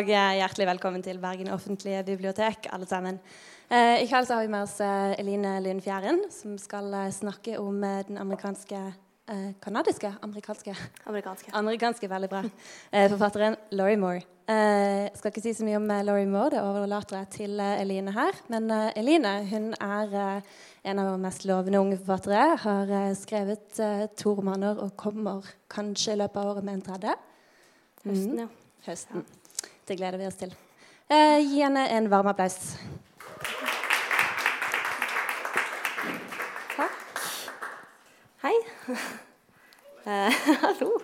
[0.00, 3.18] og hjertelig velkommen til Bergen offentlige bibliotek, alle sammen.
[3.70, 8.16] I kveld så har vi med oss Eline Lynn Fjæren, som skal snakke om den
[8.16, 8.78] amerikanske
[9.60, 10.14] Kanadiske?
[10.24, 10.72] Amerikanske?
[11.06, 11.52] Amerikanske.
[11.52, 12.40] Amerikanske, Veldig bra.
[13.12, 14.22] forfatteren Laurie Moore.
[14.48, 18.40] Jeg skal ikke si så mye om Laurie Moore, det overlater jeg til Eline her.
[18.48, 20.40] Men Eline hun er
[20.84, 22.56] en av våre mest lovende unge forfattere.
[22.64, 23.82] Har skrevet
[24.16, 27.18] to romaner og kommer kanskje i løpet av året med en tredje.
[28.06, 28.48] Høsten, ja.
[28.88, 29.28] Høsten.
[29.90, 30.52] Det gleder vi oss til.
[31.10, 32.76] Eh, gi henne en varm applaus.
[36.76, 37.24] Takk.
[38.44, 38.54] Hei.
[40.10, 40.94] Eh, hallo.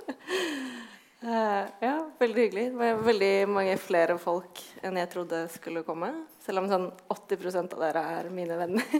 [1.20, 2.64] Eh, ja, veldig hyggelig.
[2.70, 6.08] Det var veldig mange flere folk enn jeg trodde skulle komme.
[6.46, 8.96] Selv om sånn 80 av dere er mine venner.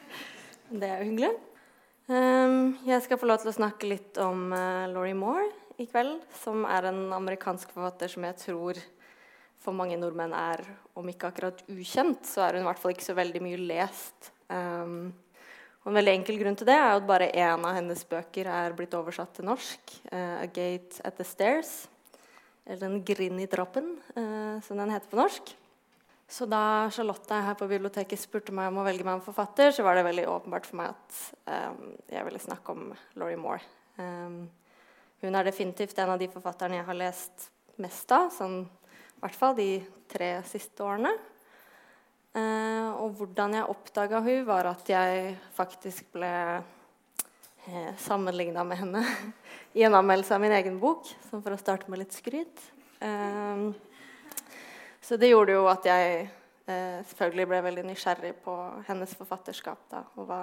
[0.82, 1.32] det er jo hyggelig.
[2.12, 5.48] Um, jeg skal få lov til å snakke litt om uh, Laurie Moore
[5.80, 8.84] i kveld, som er en amerikansk forfatter som jeg tror
[9.62, 10.62] for mange nordmenn er,
[10.98, 14.30] om ikke akkurat ukjent, så er hun i hvert fall ikke så veldig mye lest.
[14.48, 15.10] Um,
[15.82, 18.74] og En veldig enkel grunn til det er at bare én av hennes bøker er
[18.76, 19.94] blitt oversatt til norsk.
[20.12, 21.88] Uh, 'A Gate at the Stairs',
[22.66, 25.54] eller 'En grind i trappen', uh, som den heter på norsk.
[26.28, 29.82] Så da Charlotte her på biblioteket spurte meg om å velge meg en forfatter, så
[29.82, 33.64] var det veldig åpenbart for meg at um, jeg ville snakke om Laurie Moore.
[33.96, 34.50] Um,
[35.22, 37.48] hun er definitivt en av de forfatterne jeg har lest
[37.78, 38.66] mest av, sånn,
[39.18, 39.70] i hvert fall de
[40.06, 41.10] tre siste årene.
[42.38, 46.30] Eh, og hvordan jeg oppdaga hun var at jeg faktisk ble
[47.66, 49.02] eh, sammenligna med henne
[49.78, 52.62] i en anmeldelse av min egen bok, som for å starte med litt skryt.
[53.02, 53.66] Eh,
[55.02, 58.54] så det gjorde jo at jeg eh, selvfølgelig ble veldig nysgjerrig på
[58.86, 60.42] hennes forfatterskap da, og hva,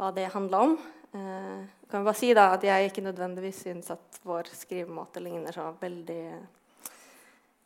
[0.00, 0.76] hva det handla om.
[1.12, 5.66] Eh, kan bare si da at jeg ikke nødvendigvis syns at vår skrivemåte ligner så
[5.80, 6.22] veldig,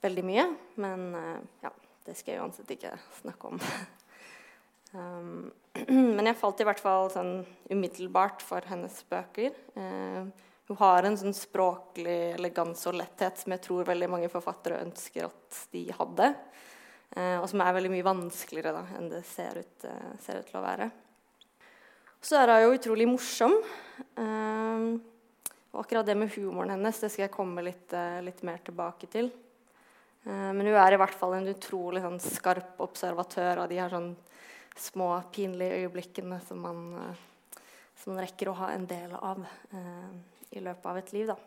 [0.06, 0.46] veldig mye.
[0.82, 1.72] Men eh, ja,
[2.06, 3.60] det skal jeg uansett ikke snakke om.
[4.96, 5.30] um,
[6.16, 7.38] men jeg falt i hvert fall sånn
[7.72, 9.56] umiddelbart for hennes bøker.
[9.76, 10.28] Uh,
[10.66, 15.28] hun har en sånn språklig elegans og letthet som jeg tror veldig mange forfattere ønsker
[15.28, 16.30] at de hadde.
[17.16, 20.48] Uh, og som er veldig mye vanskeligere da, enn det ser ut, uh, ser ut
[20.50, 20.88] til å være.
[22.26, 23.52] Så er hun jo utrolig morsom.
[24.16, 27.92] Og akkurat det med humoren hennes det skal jeg komme litt,
[28.24, 29.28] litt mer tilbake til.
[30.26, 33.92] Uh, men hun er i hvert fall en utrolig sånn, skarp observatør av de her
[33.92, 34.12] sånn,
[34.76, 36.80] små, pinlige øyeblikkene som man,
[37.96, 39.40] som man, rekker å ha en del av
[40.52, 41.30] i løpet av et liv.
[41.30, 41.38] Da.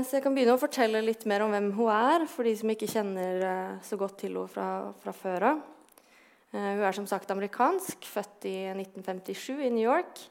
[0.00, 2.72] Så jeg kan begynne å fortelle litt mer om hvem hun er, for de som
[2.72, 3.44] ikke kjenner
[3.84, 4.70] så godt til henne fra,
[5.04, 5.60] fra før av.
[6.56, 10.22] Eh, hun er som sagt amerikansk, født i 1957 i New York.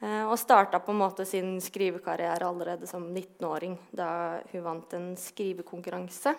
[0.00, 4.08] Eh, og starta på en måte sin skrivekarriere allerede som 19-åring, da
[4.52, 6.34] hun vant en skrivekonkurranse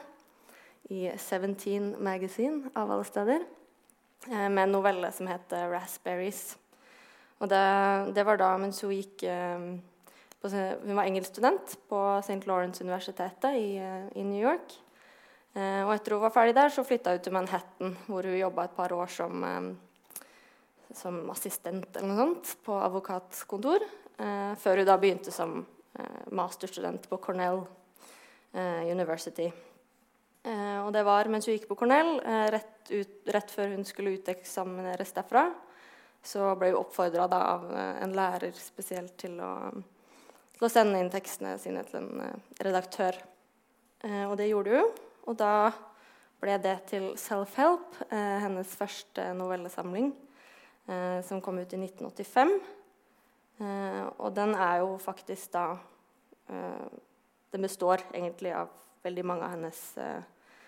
[0.94, 3.46] i Seventeen Magazine, av alle steder,
[4.30, 6.56] eh, med en novelle som heter 'Raspberries'.
[7.40, 9.22] Og det, det var da mens hun gikk
[10.42, 12.48] på, Hun var engelskstudent på St.
[12.48, 13.78] Lawrence-universitetet i,
[14.16, 14.74] i New York.
[15.58, 18.68] Eh, og etter hun var ferdig der, så flytta hun til Manhattan, hvor hun jobba
[18.68, 19.74] et par år som, eh,
[20.96, 23.86] som, assistent eller noe sånt på advokatkontor.
[24.18, 25.64] Eh, før hun da begynte som
[26.30, 27.64] masterstudent på Cornell
[28.86, 29.48] University.
[30.46, 32.20] og det var mens hun gikk på Cornell,
[32.54, 35.48] rett, ut, rett før hun skulle uteksamineres derfra,
[36.22, 39.52] så ble hun oppfordra av en lærer spesielt til å,
[40.54, 43.18] til å, sende inn tekstene sine til en redaktør.
[44.30, 44.94] og det gjorde hun.
[45.28, 45.72] Og da
[46.42, 50.27] ble det til 'Self-Help', eh, hennes første novellesamling, eh,
[51.28, 52.54] som kom ut i 1985.
[53.58, 55.72] Eh, og den er jo faktisk da
[56.54, 56.90] eh,
[57.52, 58.70] Den består egentlig av
[59.02, 60.20] veldig mange av hennes eh,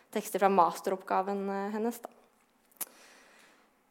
[0.09, 1.99] tekster fra masteroppgaven eh, hennes.
[1.99, 2.09] da.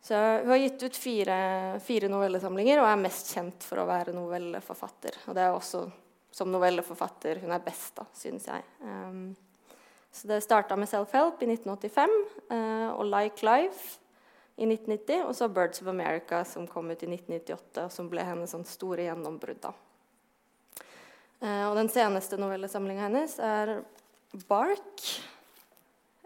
[0.03, 1.39] Så Hun har gitt ut fire,
[1.85, 5.21] fire, novellesamlinger og er mest kjent for å være novelleforfatter.
[5.29, 5.85] Og det er også
[6.33, 8.65] som novelleforfatter hun er best, da, synes jeg.
[8.83, 9.37] Um,
[10.13, 12.15] så det starta med Self-Help i 1985
[12.55, 13.99] eh, og Like Life
[14.59, 18.25] i 1990, og så Birds of America, som kom ut i 1998, og som ble
[18.27, 19.71] hennes sånn store gjennombrudd.
[21.39, 23.77] Eh, og den seneste novellesamlinga hennes er
[24.51, 25.05] Bark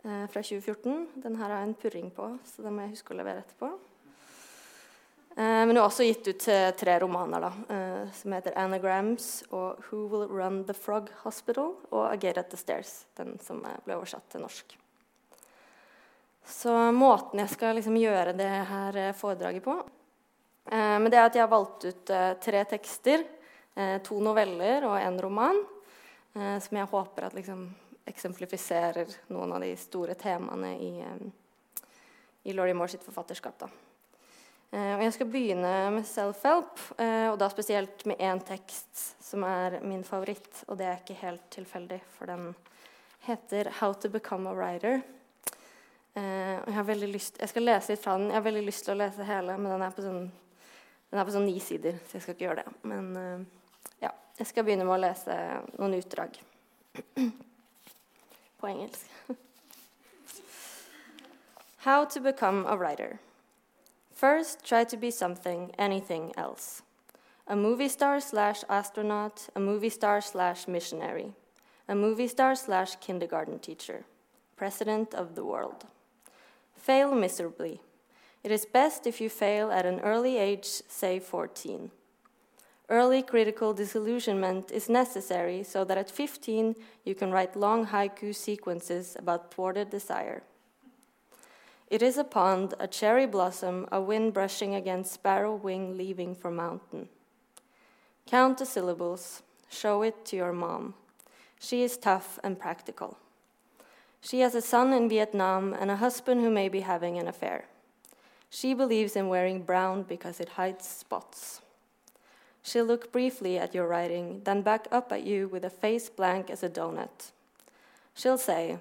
[0.05, 1.09] eh, fra 2014.
[1.21, 3.69] Den her har jeg en purring på, så den må jeg huske å levere etterpå.
[5.37, 6.49] Eh, men hun har også gitt ut
[6.81, 12.13] tre romaner da, eh, som heter 'Anagrams' og 'Who Will Run the Frog Hospital' og
[12.13, 14.82] 'A Gate at the Stairs', den som ble oversatt til norsk.
[16.45, 19.77] Så måten jeg skal liksom gjøre det her eh, foredraget på
[20.73, 23.25] Men det er at jeg har valgt ut tre tekster,
[24.07, 25.57] to noveller og en roman,
[26.33, 27.65] som jeg håper at liksom
[28.05, 31.87] eksemplifiserer noen av de store temaene i, eh,
[32.43, 33.59] i Laurie Moore sitt forfatterskap.
[33.59, 33.69] Da.
[34.73, 39.45] Eh, og jeg skal begynne med self-help, eh, og da spesielt med én tekst som
[39.45, 40.65] er min favoritt.
[40.69, 42.55] Og det er ikke helt tilfeldig, for den
[43.21, 45.03] heter 'How to become a writer'.
[46.15, 46.23] Eh,
[46.67, 48.29] jeg, har veldig lyst, jeg skal lese litt fra den.
[48.29, 50.27] Jeg har veldig lyst til å lese hele, men den er på sånn,
[51.13, 52.75] er på sånn ni sider, så jeg skal ikke gjøre det.
[52.91, 53.47] Men eh,
[54.05, 55.39] ja, jeg skal begynne med å lese
[55.79, 56.37] noen utdrag
[58.61, 59.09] på engelsk.
[61.89, 63.19] How to become a writer.
[64.13, 66.83] First, try to be something, anything else.
[67.49, 71.33] A movie star slash astronaut, a movie star slash missionary,
[71.89, 74.05] a movie star slash kindergarten teacher,
[74.57, 75.87] president of the world.
[76.83, 77.81] Fail miserably.
[78.43, 81.93] It is best if you fail at an early age, say 14.
[82.89, 86.75] Early critical disillusionment is necessary so that at 15
[87.05, 90.43] you can write long haiku sequences about thwarted desire.
[91.89, 96.51] It is a pond, a cherry blossom, a wind brushing against sparrow wing leaving for
[96.51, 97.09] mountain.
[98.27, 100.95] Count the syllables, show it to your mom.
[101.61, 103.19] She is tough and practical.
[104.23, 107.65] She has a son in Vietnam and a husband who may be having an affair.
[108.49, 111.61] She believes in wearing brown because it hides spots.
[112.63, 116.51] She'll look briefly at your writing, then back up at you with a face blank
[116.51, 117.33] as a donut.
[118.15, 118.79] She'll say,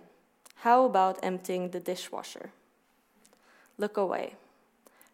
[0.58, 2.52] How about emptying the dishwasher?
[3.80, 4.36] Look away.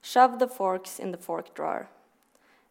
[0.01, 1.87] Shove the forks in the fork drawer.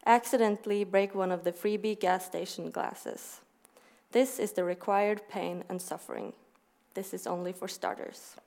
[0.05, 3.41] Accidentally break one of the freebie gas station glasses.
[4.11, 6.33] This is the required pain and suffering.
[6.97, 8.37] This is only for starters.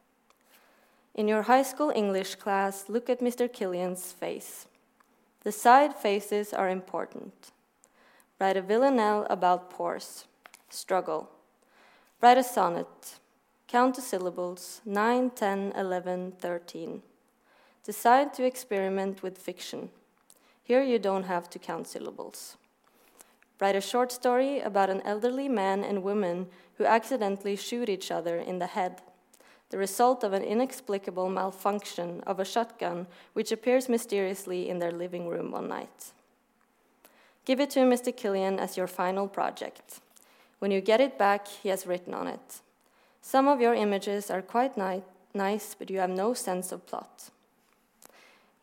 [1.15, 3.47] In your high school English class, look at Mr.
[3.47, 4.67] Killian's face.
[5.45, 7.53] The side faces are important.
[8.41, 10.25] Write a villanelle about pores.
[10.69, 11.31] Struggle.
[12.21, 13.21] Write a sonnet.
[13.69, 17.03] Count the syllables 9, 10, 11, 13.
[17.85, 19.91] Decide to experiment with fiction.
[20.65, 22.57] Here you don't have to count syllables.
[23.61, 26.47] Write a short story about an elderly man and woman
[26.79, 29.03] who accidentally shoot each other in the head,
[29.69, 35.29] the result of an inexplicable malfunction of a shotgun which appears mysteriously in their living
[35.29, 36.13] room one night.
[37.45, 38.17] Give it to Mr.
[38.17, 40.01] Killian as your final project.
[40.59, 42.61] When you get it back, he has written on it.
[43.23, 45.03] Some of your images are quite ni-
[45.35, 47.31] nice, but you have no sense of plot.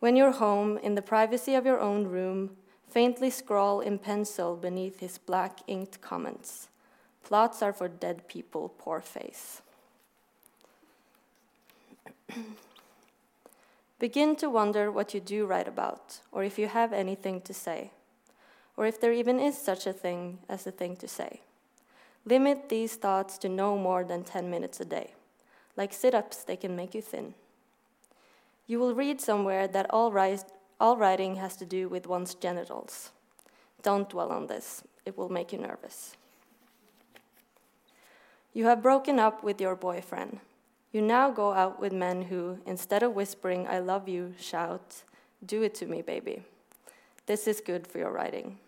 [0.00, 2.56] When you're home, in the privacy of your own room,
[2.90, 6.68] faintly scrawl in pencil beneath his black inked comments.
[7.22, 9.62] Plots are for dead people, poor face.
[13.98, 17.90] Begin to wonder what you do write about, or if you have anything to say,
[18.76, 21.40] or if there even is such a thing as a thing to say.
[22.24, 25.12] Limit these thoughts to no more than 10 minutes a day.
[25.76, 27.34] Like sit ups, they can make you thin.
[28.66, 30.38] You will read somewhere that all, ri-
[30.80, 33.10] all writing has to do with one's genitals.
[33.82, 36.16] Don't dwell on this, it will make you nervous.
[38.52, 40.40] You have broken up with your boyfriend.
[40.92, 45.02] You now go out with men who, instead of whispering, I love you, shout,
[45.44, 46.42] Do it to me, baby.
[47.26, 48.58] This is good for your writing.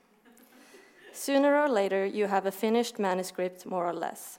[1.12, 4.38] Sooner or later, you have a finished manuscript, more or less.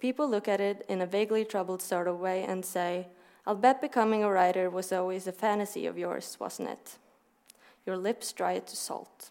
[0.00, 3.06] People look at it in a vaguely troubled sort of way and say,
[3.46, 6.98] I'll bet becoming a writer was always a fantasy of yours, wasn't it?
[7.86, 9.30] Your lips dry to salt.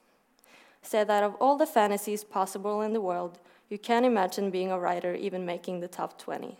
[0.82, 3.40] Say that of all the fantasies possible in the world,
[3.70, 6.58] you can't imagine being a writer even making the top 20.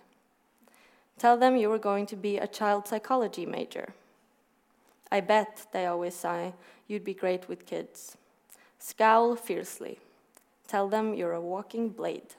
[1.18, 3.94] Tell them you were going to be a child psychology major.
[5.12, 6.54] I bet, they always sigh,
[6.88, 8.18] you'd be great with kids.
[8.80, 10.00] Scowl fiercely.
[10.68, 12.36] Tell them you're a walking blade.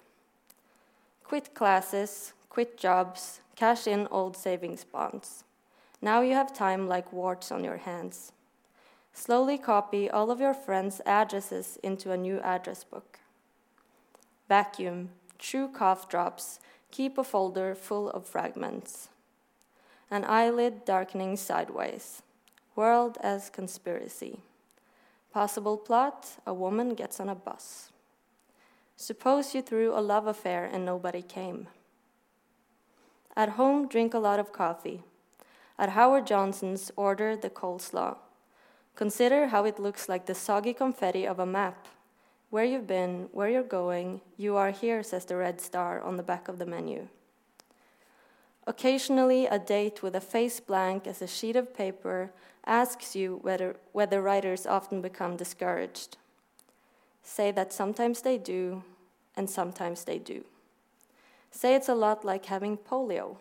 [1.23, 5.45] Quit classes, quit jobs, cash in old savings bonds.
[6.01, 8.33] Now you have time like warts on your hands.
[9.13, 13.21] Slowly copy all of your friends' addresses into a new address book.
[14.49, 19.09] Vacuum, chew cough drops, keep a folder full of fragments.
[20.11, 22.23] An eyelid darkening sideways.
[22.75, 24.41] World as conspiracy.
[25.33, 27.91] Possible plot a woman gets on a bus.
[28.97, 31.69] Suppose you threw a love affair and nobody came.
[33.35, 35.03] At home, drink a lot of coffee.
[35.79, 38.17] At Howard Johnson's, order the coleslaw.
[38.95, 41.89] Consider how it looks like the soggy confetti of a map.
[42.51, 46.23] Where you've been, where you're going, you are here, says the red star on the
[46.23, 47.09] back of the menu.
[48.67, 52.31] Occasionally, a date with a face blank as a sheet of paper
[52.67, 56.19] asks you whether, whether writers often become discouraged.
[57.23, 58.85] Say that sometimes they do,
[59.37, 60.45] and sometimes they do.
[61.51, 63.37] Say it's a lot like having polio.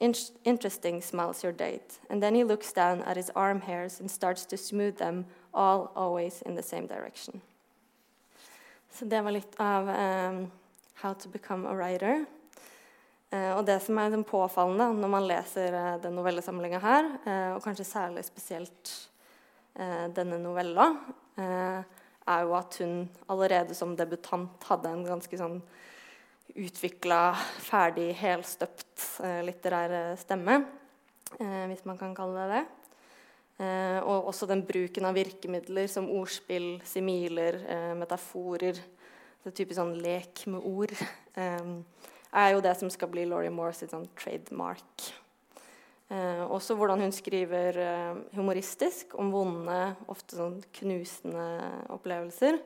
[0.00, 0.14] In
[0.44, 1.98] interesting, smiles your date.
[2.08, 5.90] And then he looks down at his arm hairs and starts to smooth them, all
[5.96, 7.40] always in the same direction.
[8.90, 10.50] Så det var litt av um,
[10.94, 12.24] How to become a writer.
[13.32, 17.50] Uh, og det som er liksom påfallende når man leser uh, den novellesamlinga her, uh,
[17.56, 18.96] og kanskje særlig spesielt
[20.16, 20.88] denne novella,
[21.38, 25.60] er jo at hun allerede som debutant hadde en ganske sånn
[26.56, 29.04] utvikla, ferdig, helstøpt
[29.44, 30.60] litterær stemme,
[31.38, 32.64] hvis man kan kalle det det.
[33.58, 38.78] Eh, og også den bruken av virkemidler som ordspill, similer, eh, metaforer.
[39.42, 40.94] Det typisk sånn lek med ord.
[41.34, 41.72] Eh,
[42.34, 45.10] er jo det som skal bli Laurie Moore sitt sånn trademark.
[46.10, 51.48] Eh, også hvordan hun skriver eh, humoristisk om vonde, ofte sånn knusende
[51.90, 52.60] opplevelser.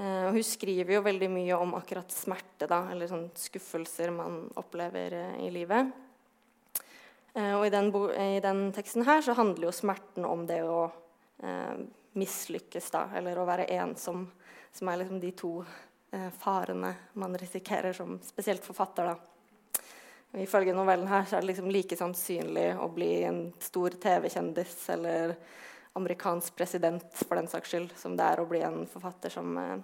[0.00, 5.18] Eh, hun skriver jo veldig mye om akkurat smerte, da, eller sånn skuffelser man opplever
[5.44, 5.90] i livet.
[7.34, 10.86] Eh, og i den, i den, teksten her så handler jo smerten om det å
[11.44, 11.82] eh,
[12.18, 14.24] mislykkes, da, eller å være ensom,
[14.72, 19.12] som er liksom de to eh, farene man risikerer som spesielt forfatter.
[19.12, 19.84] da.
[20.30, 24.76] Og ifølge novellen her så er det liksom like sannsynlig å bli en stor TV-kjendis
[24.94, 25.34] eller
[25.92, 29.78] amerikansk president for den saks skyld, som det er å bli en forfatter som, eh,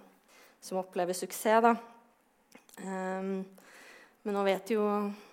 [0.59, 1.61] som opplever suksess.
[1.61, 1.75] da.
[2.77, 3.45] Um,
[4.23, 4.83] men nå vet jo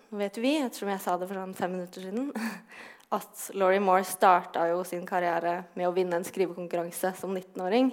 [0.08, 2.30] vet vi, ettersom jeg sa det for sånn fem minutter siden,
[3.16, 7.92] at Laurie Moore starta jo sin karriere med å vinne en skrivekonkurranse som 19-åring.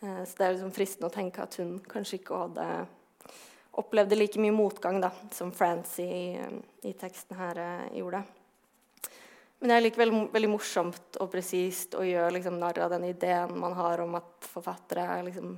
[0.00, 2.68] Eh, så det er liksom fristende å tenke at hun kanskje ikke hadde
[3.78, 6.50] opplevde like mye motgang da, som Francie i,
[6.82, 7.60] i, teksten her
[7.94, 8.24] gjorde.
[9.58, 13.56] Men det er likevel veldig morsomt og presist å gjøre liksom, narr av den ideen
[13.58, 15.56] man har om at forfattere er liksom,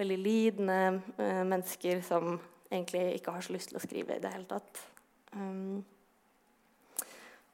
[0.00, 0.80] veldig lidende
[1.16, 2.34] eh, mennesker som
[2.70, 4.82] egentlig ikke har så lyst til å skrive i det hele tatt.
[5.32, 5.80] Um,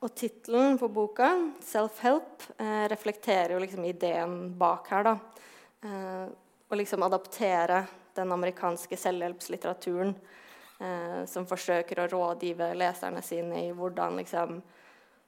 [0.05, 5.03] og tittelen på boka, 'Self-Help', eh, reflekterer jo liksom ideen bak her.
[5.03, 5.19] da.
[5.83, 6.29] Eh,
[6.69, 10.15] å liksom adaptere den amerikanske selvhjelpslitteraturen
[10.81, 14.63] eh, som forsøker å rådgive leserne sine i hvordan liksom,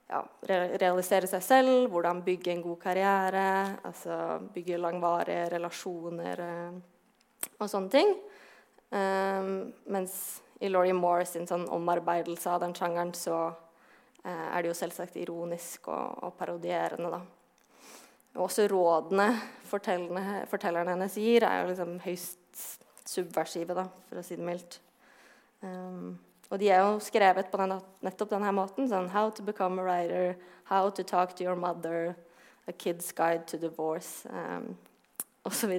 [0.09, 3.45] ja, realisere seg selv, hvordan bygge en god karriere,
[3.85, 6.77] altså bygge langvarige relasjoner eh,
[7.59, 8.13] og sånne ting.
[8.89, 10.13] Um, mens
[10.65, 15.19] i Laurie Moore sin sånn omarbeidelse av den sjangeren, så uh, er det jo selvsagt
[15.21, 17.21] ironisk og, og parodierende, da.
[18.37, 19.27] Og også rådene
[19.69, 22.65] fortelleren hennes gir, er jo liksom høyst
[23.09, 24.79] subversive, da, for å si det mildt.
[25.61, 26.17] Um,
[26.49, 28.89] og de er jo skrevet på denne, nettopp denne måten.
[28.89, 32.15] sånn How to become a writer, how to talk to your mother,
[32.67, 34.77] a kid's guide to divorce, um,
[35.45, 35.75] osv.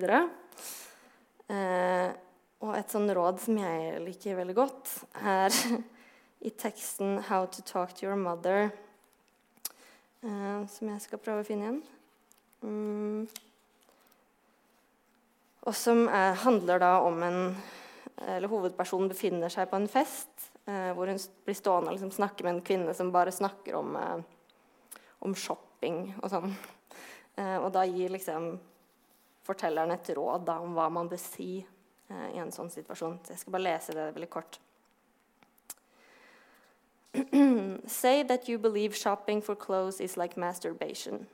[1.50, 2.10] Uh,
[2.60, 5.50] og et sånn råd som jeg liker veldig godt, er
[6.48, 8.70] i teksten 'How to talk to your mother',
[10.22, 11.82] uh, som jeg skal prøve å finne igjen.
[12.62, 13.28] Um,
[15.68, 17.40] Og som er, handler da om en
[18.20, 22.44] Eller hovedpersonen befinner seg på en fest eh, hvor hun blir stående og liksom snakke
[22.44, 26.54] med en kvinne som bare snakker om, eh, om shopping og sånn.
[27.40, 28.50] og da gir liksom
[29.46, 31.62] fortelleren et råd da, om hva man bør si
[32.10, 33.20] Eh, i en sånn situasjon.
[33.22, 34.58] Så jeg skal bare lese det veldig kort.
[38.00, 41.28] Say that you believe shopping for clothes is like masturbation.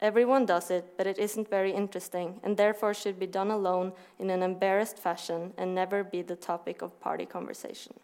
[0.00, 4.30] Everyone does it, but it isn't very interesting, and therefore should be done alone in
[4.30, 7.94] an embarrassed fashion and never be the topic of party conversation.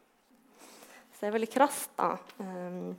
[1.13, 2.17] Så det er veldig krast, da.
[2.39, 2.97] Um,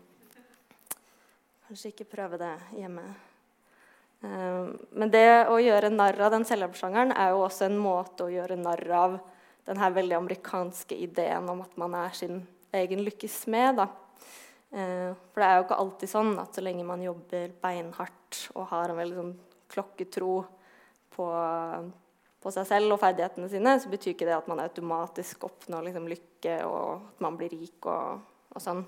[1.67, 3.03] kanskje ikke prøve det hjemme.
[4.23, 8.31] Um, men det å gjøre narr av den selvhjelpssjangeren er jo også en måte å
[8.31, 9.19] gjøre narr av
[9.67, 13.81] den her veldig amerikanske ideen om at man er sin egen lykkes smed.
[13.81, 13.91] Ehm,
[14.75, 18.91] for det er jo ikke alltid sånn at så lenge man jobber beinhardt og har
[18.91, 19.35] en veldig sånn
[19.71, 20.33] klokketro
[21.15, 21.27] på,
[22.43, 26.09] på, seg selv og ferdighetene sine, så betyr ikke det at man automatisk oppnår liksom
[26.11, 28.83] lykke og at man blir rik og, og sånn.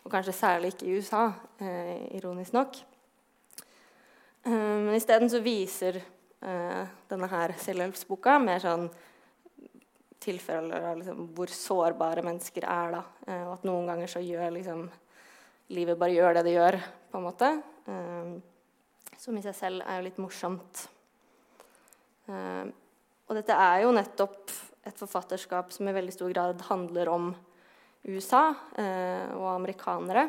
[0.00, 1.26] Og kanskje særlig ikke i USA,
[1.60, 2.80] eh, ironisk nok.
[4.48, 8.88] Eh, men isteden så viser eh, denne her selvhjelpsboka mer sånn
[10.20, 12.96] tilfeller av liksom, hvor sårbare mennesker er.
[12.96, 14.82] da, uh, Og at noen ganger så gjør liksom,
[15.70, 16.78] livet bare gjør det det gjør,
[17.10, 17.50] på en måte.
[17.88, 20.86] Uh, som i seg selv er jo litt morsomt.
[22.30, 24.52] og dette er jo nettopp
[24.86, 27.26] et forfatterskap som i veldig stor grad handler om
[28.06, 28.54] USA
[29.34, 30.24] og amerikanere.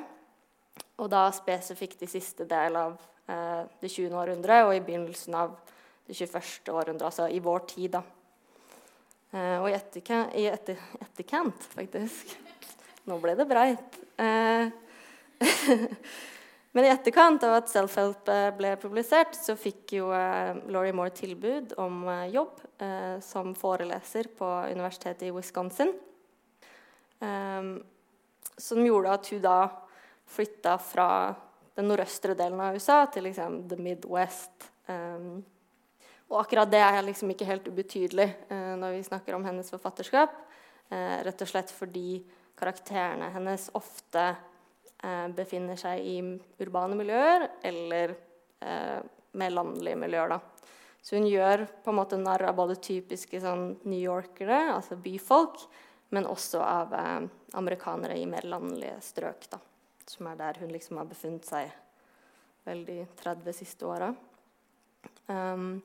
[1.00, 2.98] Og da spesifikt i siste del av
[3.32, 4.16] Eh, det 20.
[4.18, 5.54] århundre og i begynnelsen av
[6.08, 6.72] det 21.
[6.74, 7.92] århundre, altså i vår tid.
[7.92, 8.02] da.
[9.32, 12.38] Eh, og i, etterkant, i etter, etterkant, faktisk
[13.10, 13.96] Nå ble det breit.
[14.22, 14.70] Eh,
[16.72, 21.14] men i etterkant av at Self-Help eh, ble publisert, så fikk jo eh, Laurie Moore
[21.16, 22.60] tilbud om eh, jobb
[23.22, 25.92] som foreleser på universitetet i Wisconsin.
[28.58, 29.58] som gjorde at hun da
[30.26, 31.06] flytta fra
[31.78, 34.66] den nordøstre delen av USA til liksom the Midwest.
[34.90, 35.44] Um,
[36.34, 40.34] og akkurat det er liksom ikke helt ubetydelig når vi snakker om hennes forfatterskap.
[40.90, 42.24] Rett og slett fordi
[42.58, 44.26] karakterene hennes ofte
[45.36, 46.18] befinner seg i
[46.62, 48.14] urbane miljøer eller
[49.34, 50.36] mer landlige miljøer.
[50.36, 50.68] Da.
[51.02, 55.64] Så hun gjør på en måte narr av både typiske sånn New Yorkere, altså byfolk,
[56.14, 56.94] men også av
[57.58, 59.50] amerikanere i mer landlige strøk.
[59.50, 59.62] da
[60.12, 61.72] som er der hun liksom har befunnet seg
[62.66, 64.12] vel de 30 siste åra.
[65.28, 65.82] Um,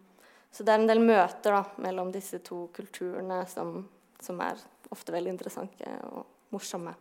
[0.50, 3.78] så det er en del møter da, mellom disse to kulturene som,
[4.20, 4.60] som er
[4.92, 6.94] ofte veldig interessante og morsomme.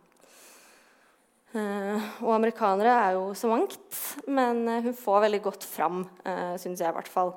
[1.56, 6.54] Uh, og amerikanere er jo så mangt, men uh, hun får veldig godt fram, uh,
[6.60, 7.36] syns jeg i hvert fall,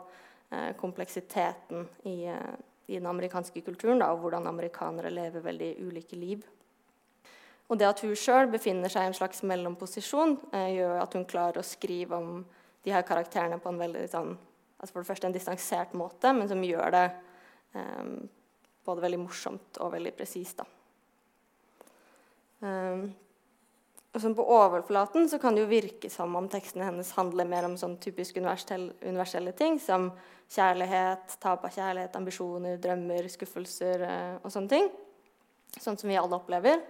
[0.82, 6.42] kompleksiteten i, i, den amerikanske kulturen da, og hvordan amerikanere lever veldig ulike liv.
[7.70, 11.28] Og det at hun sjøl befinner seg i en slags mellomposisjon, eh, gjør at hun
[11.30, 12.42] klarer å skrive om
[12.82, 14.34] de her karakterene på en veldig sånn,
[14.80, 17.06] altså for det første en distansert måte, men som gjør det
[17.78, 18.16] um,
[18.90, 20.64] både veldig morsomt og veldig presist.
[22.66, 23.12] Um,
[24.14, 27.98] på overflaten så kan det jo virke som om tekstene hennes handler mer om sånn
[28.02, 30.10] typisk universelle ting som
[30.50, 34.88] kjærlighet, tap av kjærlighet, ambisjoner, drømmer, skuffelser eh, og sånne ting.
[35.78, 36.82] Sånn som vi alle opplever.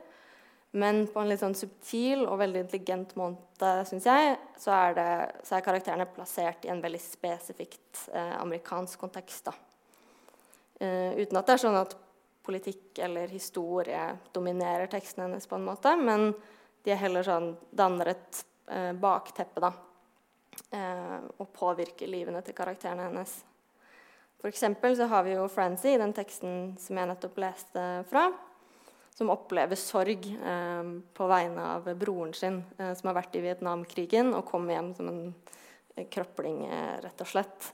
[0.71, 5.07] Men på en litt sånn subtil og veldig intelligent måte, syns jeg, så er, det,
[5.47, 9.49] så er, karakterene plassert i en veldig spesifikt eh, amerikansk kontekst.
[10.79, 11.97] Eh, uten at det er sånn at
[12.45, 16.29] politikk eller historie dominerer teksten hennes, på en måte, men
[16.85, 19.71] de er heller sånn, danner et eh, bakteppe da,
[20.71, 23.39] eh, og påvirker livene til karakterene hennes.
[24.39, 28.29] For eksempel så har vi jo Francie i den teksten som jeg nettopp leste fra
[29.19, 34.31] som opplever sorg eh, på vegne av broren sin, eh, som har vært i Vietnamkrigen
[34.31, 35.25] og kom hjem som en
[35.97, 37.73] eh, krøpling, eh, rett og slett.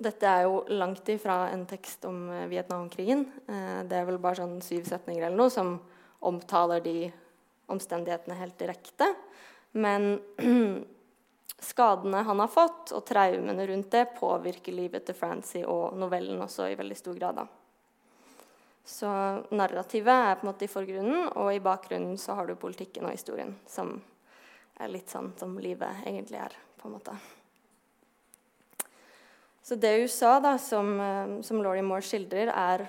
[0.00, 3.24] Dette er jo langt ifra en tekst om Vietnamkrigen.
[3.88, 5.72] det er vel bare sånn syv setninger eller noe som
[6.28, 6.94] omtaler de
[7.70, 9.08] omstendighetene helt direkte.
[9.72, 10.20] Men
[11.70, 16.70] skadene han har fått, og traumene rundt det, påvirker livet til Francie og novellen også
[16.70, 17.42] i veldig stor grad.
[17.42, 17.48] da.
[18.84, 19.08] Så
[19.54, 23.14] narrativet er på en måte i forgrunnen, og i bakgrunnen så har du politikken og
[23.14, 24.00] historien, som
[24.80, 27.14] er litt sånn som livet egentlig er, på en måte.
[29.62, 32.88] Så det USA da, som, eh, som Laurie Moore skildrer, er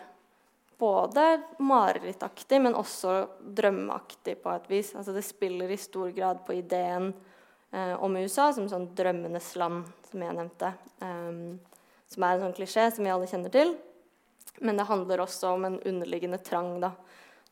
[0.81, 1.25] både
[1.61, 4.95] marerittaktig, men også drømmeaktig på et vis.
[4.97, 7.11] Altså det spiller i stor grad på ideen
[7.69, 10.73] eh, om USA som sånn drømmenes land, som jeg nevnte.
[11.05, 11.59] Um,
[12.11, 13.75] som er en sånn klisjé som vi alle kjenner til.
[14.61, 16.91] Men det handler også om en underliggende trang da,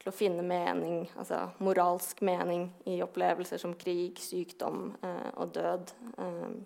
[0.02, 5.94] til å finne mening, altså moralsk mening, i opplevelser som krig, sykdom eh, og død.
[6.18, 6.60] Eh.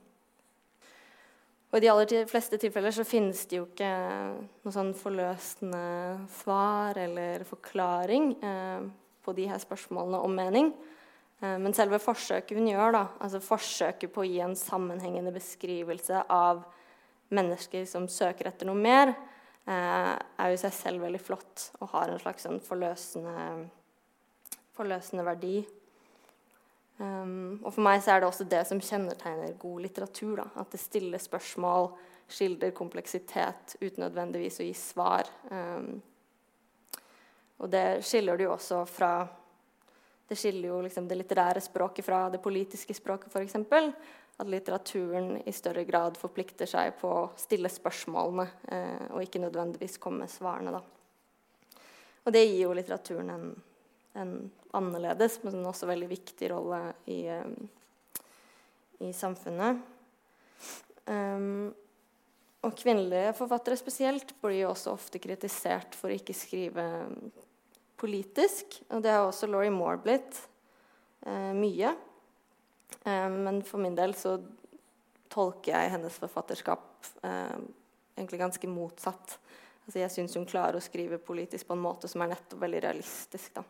[1.73, 5.81] Og I de aller fleste tilfeller så finnes det jo ikke noe sånn forløsende
[6.35, 8.85] svar eller forklaring eh,
[9.25, 10.69] på de her spørsmålene om mening.
[11.41, 16.27] Eh, men selve forsøket hun gjør, da, altså forsøket på å gi en sammenhengende beskrivelse
[16.29, 16.61] av
[17.33, 19.15] mennesker som søker etter noe mer,
[19.63, 23.69] Eh, er jo i seg selv veldig flott og har en slags sånn forløsende,
[24.75, 25.61] forløsende verdi.
[26.97, 30.41] Um, og for meg så er det også det som kjennetegner god litteratur.
[30.43, 30.47] Da.
[30.61, 31.91] At det stiller spørsmål,
[32.33, 35.29] skildrer kompleksitet uten nødvendigvis å gi svar.
[35.51, 35.95] Um,
[37.63, 39.13] og det skiller det jo også fra
[40.23, 43.57] Det skiller jo liksom det litterære språket fra det politiske språket, f.eks
[44.37, 49.99] at litteraturen i større grad forplikter seg på å stille spørsmålene eh, og ikke nødvendigvis
[50.01, 50.73] komme med svarene.
[50.73, 50.81] Da.
[52.25, 53.51] Og det gir jo litteraturen en,
[54.19, 58.19] en annerledes, men også veldig viktig rolle i, eh,
[59.03, 59.81] i samfunnet.
[61.05, 61.73] Um,
[62.63, 66.85] og kvinnelige forfattere spesielt blir jo også ofte kritisert for å ikke skrive
[67.99, 68.79] politisk.
[68.89, 70.39] Og det har også Laurie Moore blitt
[71.27, 71.91] eh, mye.
[73.03, 74.37] Eh, men for min del så
[75.33, 77.59] tolker jeg hennes forfatterskap eh,
[78.15, 79.37] egentlig ganske motsatt.
[79.83, 82.83] Altså jeg syns hun klarer å skrive politisk på en måte som er nettopp veldig
[82.87, 83.57] realistisk.
[83.59, 83.65] da.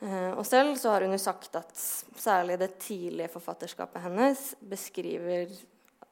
[0.00, 1.74] Eh, og selv så har hun jo sagt at
[2.18, 5.52] særlig det tidlige forfatterskapet hennes beskriver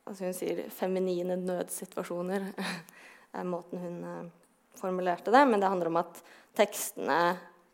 [0.07, 2.49] altså hun sier feminine nødsituasjoner
[3.39, 4.31] er måten hun eh,
[4.79, 5.43] formulerte det.
[5.49, 6.23] Men det handler om at
[6.57, 7.21] tekstene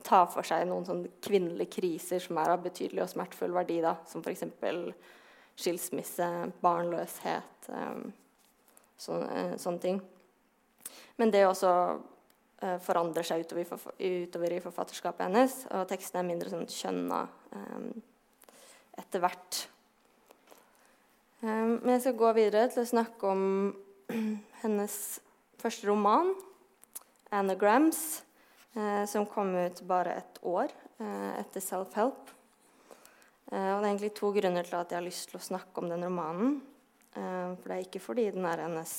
[0.07, 3.97] tar for seg noen sånne kvinnelige kriser som er av betydelig og smertefull verdi, da,
[4.09, 4.44] som f.eks.
[5.59, 6.29] skilsmisse,
[6.62, 7.99] barnløshet, eh,
[8.99, 10.01] sånne, sånne ting.
[11.18, 11.73] Men det også
[12.83, 13.68] forandrer seg utover,
[14.03, 17.21] utover, i forfatterskapet hennes, og tekstene er mindre sånn kjønna
[17.55, 17.90] um,
[18.99, 19.61] etter hvert.
[21.38, 23.44] Um, men jeg skal gå videre til å snakke om
[24.64, 24.97] hennes
[25.62, 26.33] første roman,
[27.31, 28.25] 'Anagrams',
[28.75, 32.35] uh, som kom ut bare et år uh, etter 'Self-Help'.
[33.53, 35.79] Uh, og det er egentlig to grunner til at jeg har lyst til å snakke
[35.79, 36.59] om den romanen.
[37.18, 38.92] Eh, for det er ikke fordi den er hennes,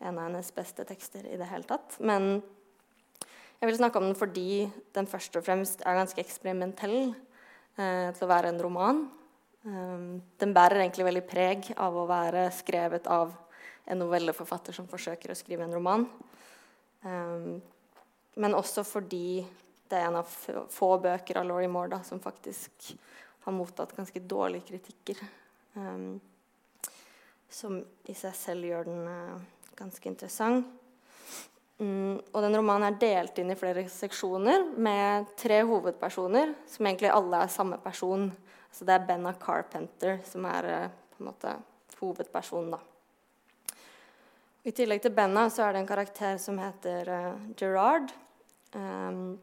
[0.00, 1.98] en av hennes beste tekster i det hele tatt.
[2.00, 2.40] Men
[3.60, 4.64] jeg vil snakke om den fordi
[4.96, 9.02] den først og fremst er ganske eksperimentell eh, til å være en roman.
[9.60, 13.34] Um, den bærer egentlig veldig preg av å være skrevet av
[13.84, 16.06] en novelleforfatter som forsøker å skrive en roman.
[17.04, 17.60] Um,
[18.40, 19.42] men også fordi
[19.90, 20.32] det er en av
[20.72, 22.94] få bøker av Laurie Moore da, som faktisk
[23.44, 25.20] har mottatt ganske dårlige kritikker.
[25.76, 26.16] Um,
[27.50, 29.48] som i seg selv gjør den uh,
[29.80, 30.68] ganske interessant.
[31.80, 37.08] Mm, og den romanen er delt inn i flere seksjoner med tre hovedpersoner, som egentlig
[37.14, 38.28] alle er samme person.
[38.70, 41.54] Så det er Benna Carpenter som er uh, på en måte
[42.00, 42.76] hovedpersonen.
[42.76, 43.78] da.
[44.68, 48.12] I tillegg til Benna så er det en karakter som heter uh, Gerard.
[48.76, 49.38] Um,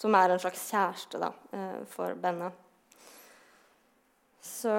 [0.00, 2.52] som er en slags kjæreste da, uh, for Benna.
[4.40, 4.72] Så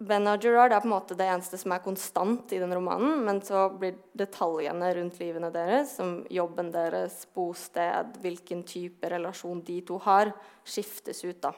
[0.00, 3.20] Benna og Gerard er på en måte det eneste som er konstant i den romanen.
[3.26, 9.78] Men så blir detaljene rundt livene deres, som jobben deres, bosted, hvilken type relasjon de
[9.86, 10.32] to har,
[10.64, 11.42] skiftes ut.
[11.44, 11.52] da.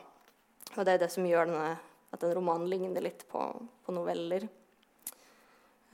[0.75, 1.73] Og det er det som gjør denne,
[2.14, 3.47] at den romanen ligner litt på,
[3.87, 4.49] på noveller.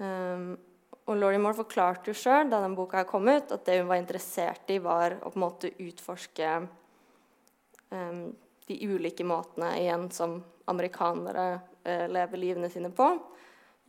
[0.00, 0.54] Um,
[1.10, 4.00] og Laurie Moore forklarte jo sjøl da den boka kom ut, at det hun var
[4.00, 6.52] interessert i, var å på en måte utforske
[7.90, 8.30] um,
[8.70, 10.38] de ulike måtene igjen som
[10.70, 13.10] amerikanere uh, lever livene sine på.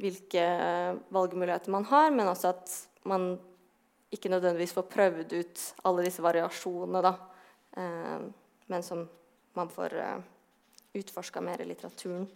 [0.02, 3.36] Hvilke uh, valgmuligheter man har, men også at man
[4.12, 7.14] ikke nødvendigvis får prøvd ut alle disse variasjonene, da,
[7.72, 8.20] Eh,
[8.68, 9.10] men som
[9.54, 9.94] man får
[10.94, 12.28] utforska mer i litteraturen.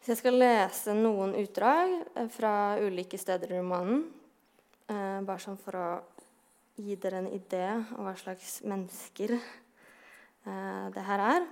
[0.00, 4.04] Så jeg skal lese noen utdrag eh, fra ulike steder i romanen.
[4.88, 5.88] Eh, bare sånn for å
[6.78, 7.64] gi dere en idé
[7.96, 9.48] om hva slags mennesker eh,
[10.94, 11.46] det her er.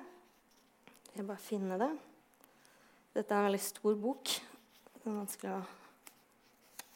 [1.12, 1.90] Jeg vil bare finne det.
[3.16, 4.36] Dette er en veldig stor bok.
[4.94, 5.62] Det er vanskelig å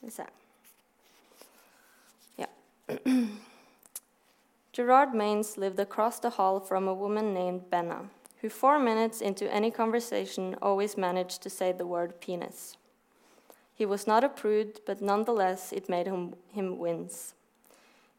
[0.01, 0.27] Skal vi se
[2.39, 2.49] Ja.
[4.77, 8.09] Gerard Maines lived across the hall from a woman named Benna.
[8.41, 12.77] who four minutes into any conversation always managed to say the word penis.
[13.75, 17.35] He was not a prude, but nonetheless it made him, him wince.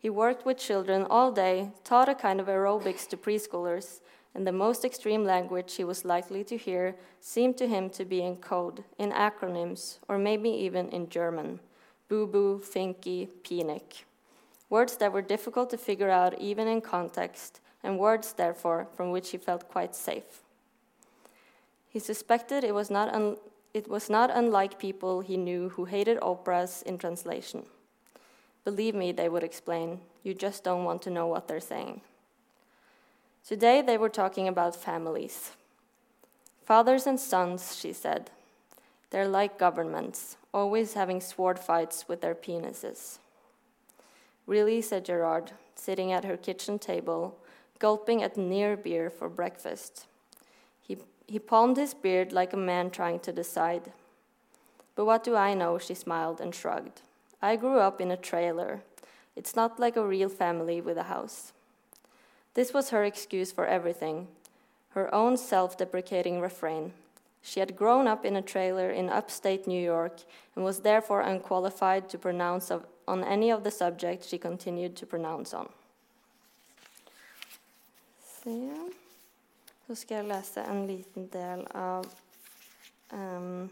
[0.02, 4.00] He worked with children all day, taught a kind of aerobics to preschoolers,
[4.34, 8.24] and the most extreme language he was likely to hear seemed to him to be
[8.24, 11.60] in code, in acronyms, or maybe even in German
[12.12, 14.04] boo boo, finky, penik.
[14.70, 19.30] Words that were difficult to figure out even in context, and words, therefore, from which
[19.30, 20.42] he felt quite safe.
[21.88, 23.38] He suspected it was not,
[23.74, 27.64] it was not unlike people he knew who hated operas in translation.
[28.64, 32.02] Believe me, they would explain, you just don't want to know what they're saying.
[33.46, 35.52] Today they were talking about families.
[36.66, 38.30] Fathers and sons, she said.
[39.10, 43.18] They're like governments, always having sword fights with their penises.
[44.46, 47.38] Really, said Gerard, sitting at her kitchen table
[47.82, 50.06] gulping at near beer for breakfast.
[50.88, 53.92] He, he palmed his beard like a man trying to decide.
[54.96, 55.80] But what do I know?
[55.80, 57.02] She smiled and shrugged.
[57.42, 58.82] I grew up in a trailer.
[59.36, 61.54] It's not like a real family with a house.
[62.54, 64.28] This was her excuse for everything,
[64.90, 66.94] her own self deprecating refrain.
[67.42, 70.22] She had grown up in a trailer in upstate New York
[70.56, 72.72] and was therefore unqualified to pronounce
[73.08, 75.70] on any of the subjects she continued to pronounce on.
[78.44, 78.72] se
[79.88, 82.06] Så skal jeg lese en liten del av
[83.12, 83.70] um,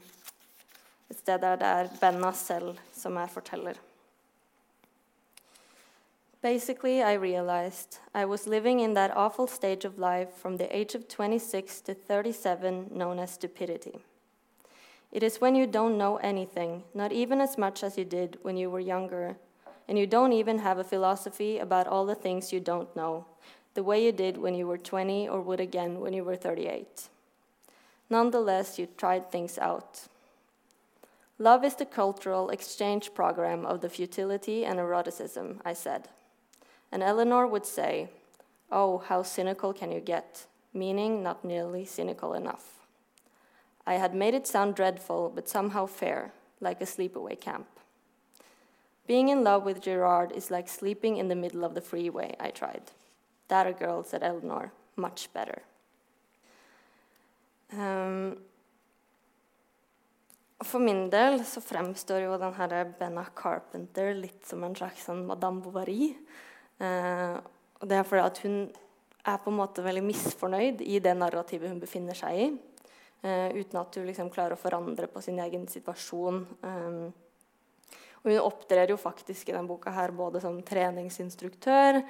[1.18, 1.58] sted der
[2.02, 3.74] er selv som er forteller.
[6.42, 10.96] Basically, I realized I was living in that awful stage of life from the age
[10.96, 14.00] of 26 to 37 known as stupidity.
[15.12, 18.56] It is when you don't know anything, not even as much as you did when
[18.56, 19.36] you were younger,
[19.88, 23.26] and you don't even have a philosophy about all the things you don't know,
[23.74, 27.10] the way you did when you were 20 or would again when you were 38.
[28.10, 30.08] Nonetheless, you tried things out.
[31.42, 36.10] Love is the cultural exchange program of the futility and eroticism, I said.
[36.92, 38.10] And Eleanor would say,
[38.72, 40.46] Oh, how cynical can you get?
[40.74, 42.80] Meaning, not nearly cynical enough.
[43.88, 47.68] I had made it sound dreadful, but somehow fair, like a sleepaway camp.
[49.08, 52.52] Being in love with Gerard is like sleeping in the middle of the freeway, I
[52.52, 52.84] tried.
[53.48, 55.64] That a girl, said Eleanor, much better.
[57.76, 58.38] Um,
[60.66, 65.26] for min del så fremstår jo den her Benna Carpenter litt som en slags sånn
[65.28, 66.12] Madame Bovary.
[66.80, 67.36] Eh,
[67.80, 68.58] og det er fordi at hun
[69.30, 72.50] er på en måte veldig misfornøyd i det narrativet hun befinner seg i.
[73.22, 76.44] Eh, uten at hun liksom klarer å forandre på sin egen situasjon.
[76.64, 77.00] Eh,
[78.20, 82.02] og hun opptrer jo faktisk i denne boka her både som treningsinstruktør,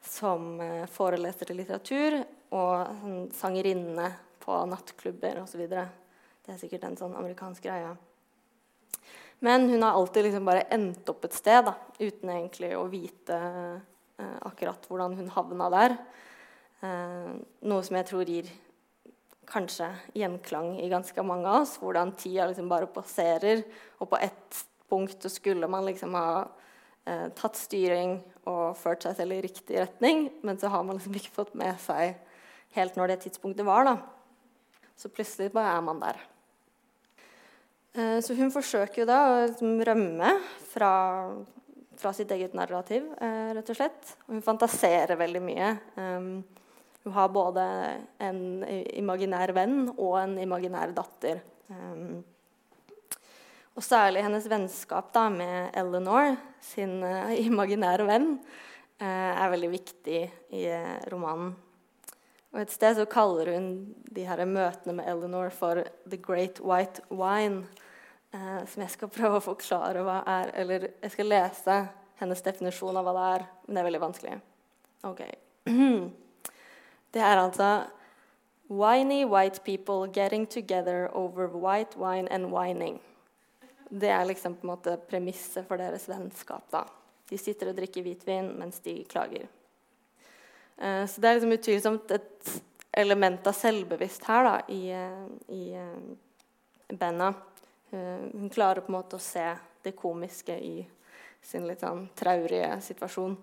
[0.00, 2.20] som eh, foreleser til litteratur
[2.56, 5.66] og sangerinne på nattklubber osv.
[6.48, 7.90] Det er sikkert en sånn amerikansk greie.
[9.44, 13.36] Men hun har alltid liksom bare endt opp et sted da, uten egentlig å vite
[13.36, 15.94] eh, akkurat hvordan hun havna der.
[16.80, 17.34] Eh,
[17.68, 18.48] noe som jeg tror gir
[19.52, 21.74] kanskje gjenklang i ganske mange av oss.
[21.82, 23.60] Hvordan tida liksom bare passerer,
[24.00, 26.30] og på ett punkt så skulle man liksom ha
[27.04, 28.16] eh, tatt styring
[28.48, 31.76] og ført seg selv i riktig retning, men så har man liksom ikke fått med
[31.84, 32.16] seg
[32.80, 33.84] helt når det tidspunktet var.
[33.92, 33.98] da.
[34.96, 36.24] Så plutselig bare er man der.
[37.98, 40.30] Eh, så hun forsøker jo da å liksom rømme
[40.70, 40.92] fra,
[41.98, 44.14] fra, sitt eget narrativ, eh, rett og slett.
[44.28, 45.74] Hun fantaserer veldig mye.
[45.98, 46.32] Um,
[47.02, 47.64] hun har både
[48.22, 51.40] en imaginær venn og en imaginær datter.
[51.72, 52.20] Um,
[53.78, 58.34] og særlig hennes vennskap da, med Eleanor, sin uh, imaginære venn,
[58.98, 60.20] er veldig viktig
[60.58, 60.62] i
[61.06, 61.52] romanen.
[62.50, 63.68] Og Et sted så kaller hun
[64.10, 67.68] de her møtene med Eleanor for 'the great white wine'.
[68.34, 70.52] Eh, som jeg skal prøve å forklare hva er.
[70.60, 71.78] Eller jeg skal lese
[72.20, 73.46] hennes definisjon av hva det er.
[73.66, 74.38] Men det er veldig vanskelig.
[75.08, 75.22] Ok.
[77.08, 77.86] Det er altså
[78.68, 83.00] Whiny white people getting together over white wine and whining.
[83.88, 86.66] Det er liksom på en måte premisset for deres vennskap.
[86.70, 86.84] da.
[87.30, 89.48] De sitter og drikker hvitvin mens de klager.
[90.76, 92.52] Eh, så det er liksom utvilsomt et
[92.92, 97.32] element av selvbevisst her da, i, eh, i uh, banda.
[97.90, 99.44] Hun klarer på en måte å se
[99.84, 100.82] det komiske i
[101.40, 103.36] sin litt sånn traurige situasjon.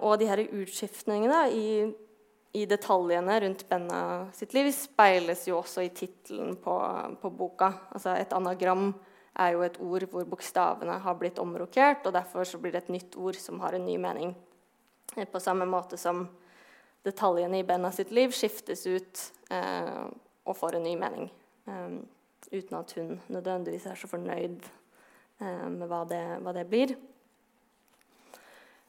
[0.00, 1.68] og de her utskiftningene i,
[2.56, 4.02] i, detaljene rundt Benna
[4.34, 6.76] sitt liv speiles jo også i tittelen på,
[7.22, 7.72] på, boka.
[7.92, 8.90] Altså et anagram
[9.38, 12.94] er jo et ord hvor bokstavene har blitt omrokert, og derfor så blir det et
[12.96, 14.34] nytt ord som har en ny mening.
[15.16, 16.28] Eh, på samme måte som
[17.02, 20.06] detaljene i Benna sitt liv skiftes ut eh,
[20.44, 21.30] og får en ny mening.
[21.66, 22.00] Eh,
[22.50, 24.66] uten at hun nødvendigvis er så fornøyd
[25.40, 26.94] eh, med hva det, hva det blir.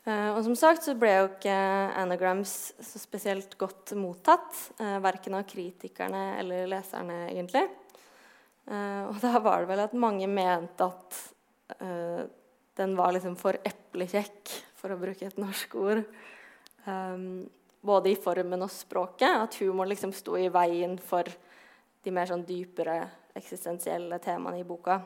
[0.06, 1.58] Eh, og som sagt så ble jo ikke
[2.02, 4.58] anagrams så spesielt godt mottatt.
[4.82, 7.68] Eh, verken av kritikerne eller leserne, egentlig.
[8.72, 11.22] og da var det vel at mange mente at
[12.78, 16.04] den var liksom for eplekjekk for å bruke et norsk ord.
[16.86, 17.50] Um,
[17.82, 19.30] både i formen og språket.
[19.30, 21.28] At humor liksom sto i veien for
[22.02, 23.04] de mer sånn dypere
[23.38, 25.00] eksistensielle temaene i boka.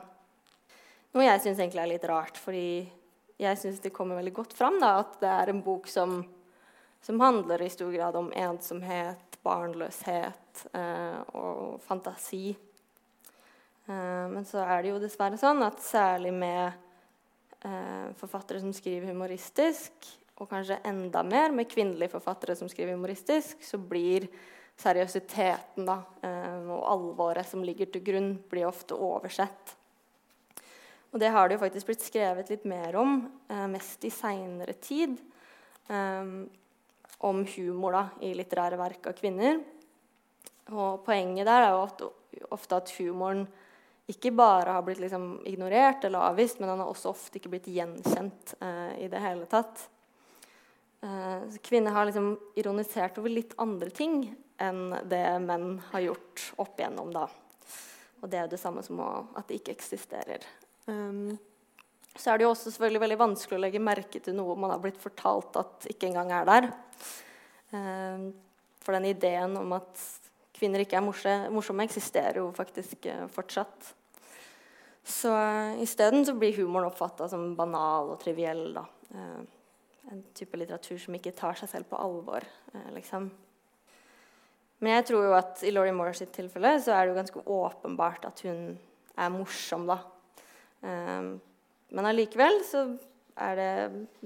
[1.16, 2.84] Noe jeg syns egentlig er litt rart, fordi
[3.40, 6.18] jeg syns det kommer veldig godt fram da, at det er en bok som,
[7.04, 12.56] som handler i stor grad om ensomhet, barnløshet eh, og fantasi.
[13.86, 16.64] Eh, men så er det jo dessverre sånn at særlig med
[17.62, 23.62] eh, forfattere som skriver humoristisk, og kanskje enda mer med kvinnelige forfattere som skriver humoristisk,
[23.64, 24.28] så blir
[24.80, 29.74] seriøsiteten da, eh, og alvoret som ligger til grunn, blir ofte oversett.
[31.12, 34.74] Og det har det jo faktisk blitt skrevet litt mer om, eh, mest i seinere
[34.80, 35.16] tid.
[35.88, 36.46] Eh,
[37.18, 39.60] om humor da, i litterære verk av kvinner.
[40.72, 42.10] Og poenget der er jo
[42.50, 43.46] ofte, at humoren
[44.10, 47.70] ikke bare har blitt liksom ignorert eller avvist, men han har også ofte ikke blitt
[47.70, 49.88] gjenkjent eh, i det hele tatt.
[51.02, 54.28] Eh, kvinner har liksom ironisert over litt andre ting
[54.62, 57.12] enn det menn har gjort opp igjennom.
[57.12, 57.26] da.
[58.22, 60.44] Og det er jo det samme som at det ikke eksisterer.
[60.86, 61.36] Um,
[62.16, 64.80] så er det jo også selvfølgelig veldig vanskelig å legge merke til noe man har
[64.80, 66.68] blitt fortalt at ikke engang er der.
[67.74, 68.30] Um,
[68.80, 70.04] for den ideen om at
[70.56, 73.92] kvinner ikke er morsomme, eksisterer jo faktisk uh, fortsatt.
[75.06, 78.70] Så uh, isteden blir humoren oppfatta som banal og triviell.
[78.78, 78.86] da.
[79.12, 79.44] Uh,
[80.06, 83.28] en type litteratur som ikke tar seg selv på alvor, uh, liksom.
[84.78, 87.44] Men jeg tror jo at i Laurie Moore sitt tilfelle så er det jo ganske
[87.56, 88.74] åpenbart at hun
[89.16, 90.00] er morsom, da.
[90.84, 91.36] Um,
[91.96, 92.84] men allikevel så
[93.40, 93.70] er det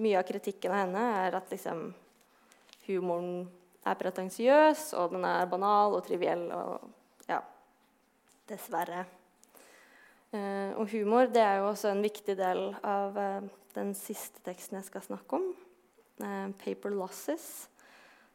[0.01, 1.91] mye av kritikken av henne er at liksom
[2.89, 3.47] humoren
[3.87, 6.91] er pretensiøs, og den er banal og triviell og
[7.31, 7.41] ja
[8.51, 9.07] Dessverre.
[10.35, 14.79] Uh, og humor det er jo også en viktig del av uh, den siste teksten
[14.79, 15.47] jeg skal snakke om,
[16.23, 17.69] uh, 'Paper Losses',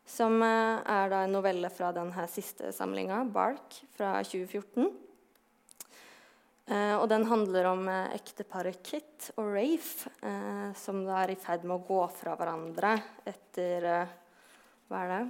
[0.05, 4.91] som er da en novelle fra denne siste samlinga, 'Bark', fra 2014.
[6.99, 10.09] og den handler om ekteparet Kit og Rafe,
[10.73, 14.07] som da er i ferd med å gå fra hverandre etter
[14.89, 15.23] Hva er det?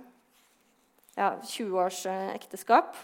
[1.16, 2.96] Ja, 20 års ekteskap.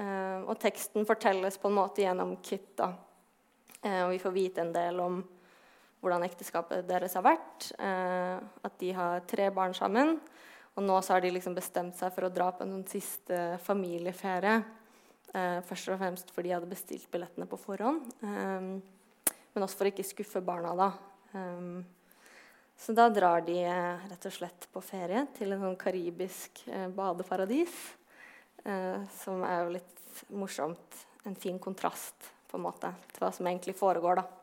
[0.00, 2.76] Og teksten fortelles på en måte gjennom Kit.
[2.76, 2.94] da.
[4.04, 5.20] Og vi får vite en del om
[6.00, 7.70] hvordan ekteskapet deres har vært.
[7.76, 10.16] At de har tre barn sammen.
[10.80, 13.58] Og nå så har de liksom bestemt seg for å dra på en sånn siste
[13.66, 14.62] familieferie.
[15.30, 18.08] først og fremst fordi de hadde bestilt billettene på forhånd.
[18.20, 20.92] men også for å ikke skuffe barna, da.
[21.34, 21.84] Eh,
[22.80, 23.60] så da drar de
[24.08, 26.64] rett og slett på ferie til en sånn karibisk
[26.96, 27.76] badeparadis.
[28.64, 31.06] Eh, som er jo litt morsomt.
[31.24, 34.20] En fin kontrast på en måte til hva som egentlig foregår.
[34.20, 34.39] da.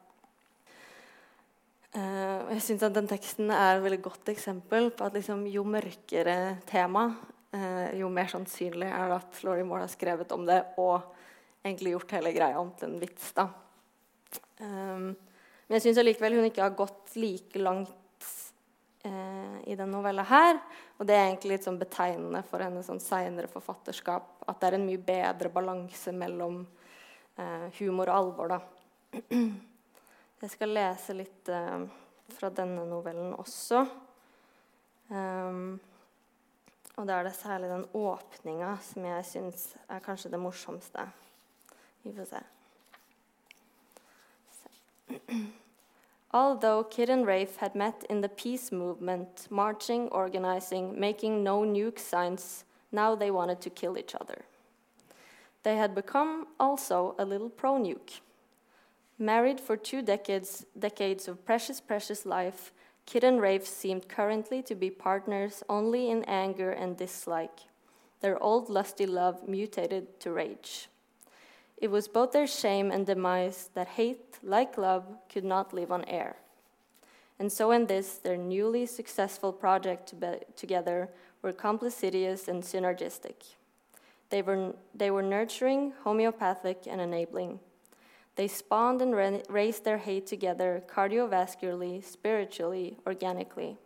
[1.98, 5.64] Eh, jeg syns at den teksten er et veldig godt eksempel på at liksom, jo
[5.66, 7.08] mørkere tema,
[7.56, 11.08] uh, jo mer sannsynlig er det at Laurie Moore har skrevet om det og
[11.66, 13.32] egentlig gjort hele greia om til en vits.
[13.38, 13.48] da.
[14.60, 15.16] Um,
[15.68, 18.28] men jeg syns allikevel hun ikke har gått like langt
[19.08, 20.60] uh, i denne novella her.
[21.00, 24.46] Og det er egentlig litt sånn betegnende for hennes sånn seinere forfatterskap.
[24.46, 26.66] At det er en mye bedre balanse mellom
[27.78, 28.56] humor og alvor.
[28.56, 29.28] da.
[30.38, 31.86] Jeg skal lese litt eh,
[32.38, 33.80] fra denne novellen også.
[35.10, 35.80] Um,
[36.97, 41.08] og da er det særlig den åpninga som jeg syns er kanskje det morsomste.
[42.04, 42.43] Vi får se.
[44.60, 45.15] se.
[46.38, 52.00] Although Kid and Rafe had met in the peace movement, marching, organizing, making no nuke
[52.00, 54.45] signs, now they wanted to kill each other.
[55.63, 58.21] They had become also a little pro nuke.
[59.19, 62.71] Married for two decades, decades of precious, precious life,
[63.08, 67.62] Kid and Rafe seemed currently to be partners only in anger and dislike.
[68.21, 70.89] Their old lusty love mutated to rage.
[71.77, 76.03] It was both their shame and demise that hate, like love, could not live on
[76.06, 76.36] air.
[77.39, 81.10] And so, in this, their newly successful project to together
[81.41, 83.56] were complicitious and synergistic.
[84.32, 87.60] They were, they were nurturing, homeopathic, and enabling.
[88.38, 93.78] They spawned and ra raised their hate together cardiovascularly, spiritually, organically.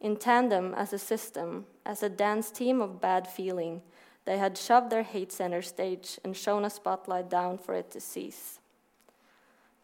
[0.00, 3.82] In tandem, as a system, as a dance team of bad feeling,
[4.24, 8.00] they had shoved their hate center stage and shone a spotlight down for it to
[8.00, 8.58] cease.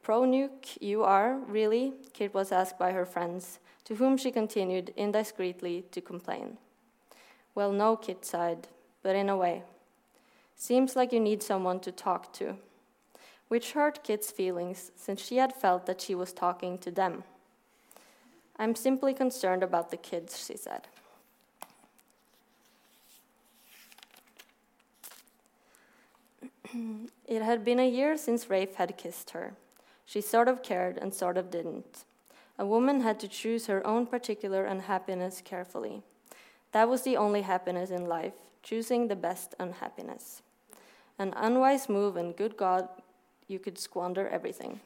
[0.03, 1.93] Pro nuke, you are, really?
[2.13, 6.59] Kit was asked by her friends, to whom she continued indiscreetly to complain.
[7.55, 8.67] Well, no, Kit sighed,
[9.05, 9.63] but in a way.
[10.57, 12.57] Seems like you need someone to talk to.
[13.53, 17.23] Which hurt Kit's feelings, since she had felt that she was talking to them.
[18.57, 20.87] I'm simply concerned about the kids, she said.
[27.27, 29.53] it had been a year since Rafe had kissed her.
[30.07, 32.05] She sort of cared and sort of didn't.
[32.59, 36.01] A woman had to choose her own particular unhappiness carefully.
[36.73, 40.41] That was the only happiness in life, choosing the best unhappiness.
[41.19, 42.89] An unwise move, and good God,
[43.53, 44.81] you could squander everything.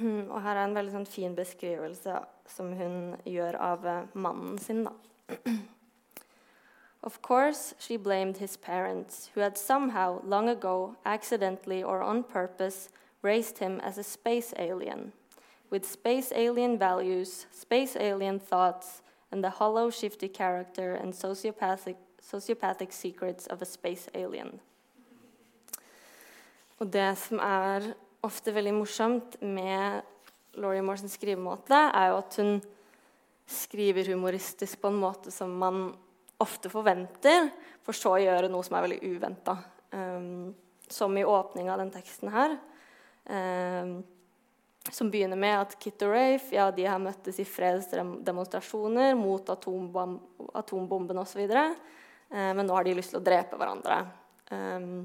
[0.32, 4.84] Og her er en veldig sånn fin beskrivelse som hun gjør av eh, mannen sin.
[4.86, 4.92] da.
[7.04, 12.90] Of course, she blamed his parents, who had somehow, long ago, accidentally or on purpose,
[13.22, 15.12] raised him as a space alien,
[15.68, 19.02] with space alien values, space alien thoughts,
[19.32, 24.54] and the hollow, shifty character and sociopathic, sociopathic secrets of a space alien.
[26.80, 27.92] Og det som er
[28.22, 30.02] ofte veldig morsomt med
[30.58, 32.56] Laurie Morsens skrivemåte, er jo at hun
[33.48, 35.84] skriver humoristisk på en måte som man
[36.42, 37.50] ofte forventer,
[37.82, 39.56] for så å gjøre noe som er veldig uventa.
[39.92, 40.52] Um,
[40.92, 42.56] som i åpninga av den teksten her.
[43.24, 44.02] Um,
[44.90, 50.16] som begynner med at Kit og Rafe ja, de har møttes i fredsdemonstrasjoner mot atombom
[50.58, 51.44] atombomben osv.
[51.46, 51.76] Uh,
[52.32, 53.98] men nå har de lyst til å drepe hverandre.
[54.48, 55.04] Um,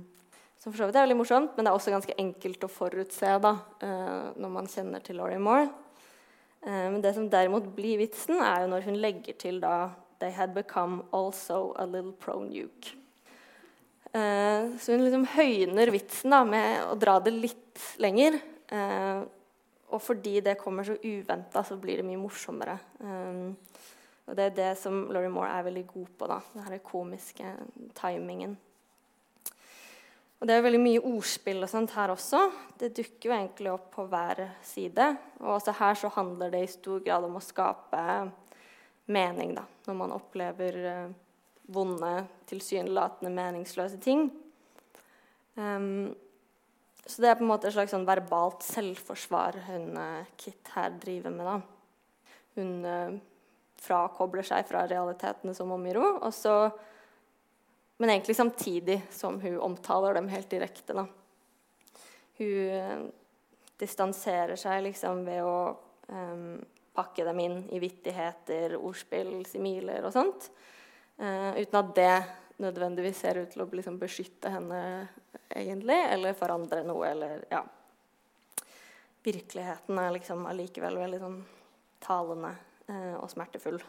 [0.57, 3.33] som for så vidt er veldig morsomt, men det er også ganske enkelt å forutse
[3.43, 3.51] da,
[3.83, 5.67] uh, når man kjenner til Laurie Moore.
[6.63, 10.31] Uh, men det som derimot blir vitsen, er jo når hun legger til da they
[10.31, 12.95] had become also a little pro-nuke.
[14.11, 18.39] Eh, så hun liksom høyner vitsen da, med å dra det litt lenger.
[18.71, 19.19] Eh,
[19.87, 22.75] og fordi det kommer så uventa, så blir det mye morsommere.
[22.99, 23.53] Um,
[24.27, 26.27] og det er det som Laurie Moore er veldig god på.
[26.27, 27.53] da, Den komiske
[27.95, 28.57] timingen.
[30.37, 32.41] Og det er veldig mye ordspill og sånt her også.
[32.77, 35.07] Det dukker jo egentlig opp på hver side.
[35.41, 38.03] Og også her så handler det i stor grad om å skape
[39.09, 39.63] mening, da.
[39.87, 41.15] Når man opplever uh,
[41.73, 42.11] vonde,
[42.51, 44.27] tilsynelatende meningsløse ting.
[45.55, 46.13] Um,
[47.07, 50.91] så det er på en måte et slags sånn verbalt selvforsvar hun uh, Kit her
[51.01, 51.49] driver med.
[51.49, 52.35] da.
[52.59, 53.17] Hun uh,
[53.81, 56.31] frakobler seg fra realitetene som omgir henne,
[57.97, 60.93] men egentlig samtidig som hun omtaler dem helt direkte.
[60.93, 61.07] da.
[62.37, 63.07] Hun uh,
[63.77, 65.59] distanserer seg liksom ved å
[66.13, 66.59] um,
[66.97, 70.49] pakke dem inn i vittigheter, ordspill, similer og sånt.
[71.17, 72.13] uten at det
[72.57, 74.79] nødvendigvis ser ut til å liksom beskytte henne
[75.49, 77.63] egentlig, eller forandre noe, eller ja.
[79.23, 80.45] Virkeligheten er liksom
[81.03, 81.37] veldig sånn
[82.03, 83.81] talende eh, og smertefull.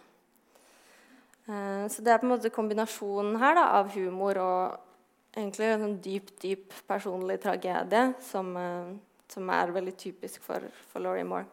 [1.49, 5.84] Eh, så det er på en måte kombinasjonen her da, av humor og egentlig en
[5.86, 8.90] sånn dyp, dyp personlig tragedie som, eh,
[9.32, 11.49] som er veldig typisk for, for Laurie Moore.